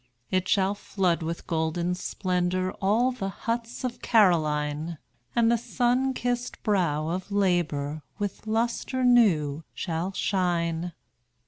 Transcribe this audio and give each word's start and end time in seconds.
It 0.31 0.47
shall 0.47 0.73
flood 0.73 1.21
with 1.21 1.45
golden 1.45 1.93
splendor 1.93 2.71
All 2.81 3.11
the 3.11 3.29
huts 3.29 3.83
of 3.83 4.01
Caroline; 4.01 4.97
And 5.35 5.51
the 5.51 5.59
sun 5.59 6.15
kissed 6.15 6.63
brow 6.63 7.09
of 7.09 7.31
labor 7.31 8.01
With 8.17 8.47
lustre 8.47 9.03
new 9.03 9.63
shall 9.75 10.11
shine. 10.13 10.93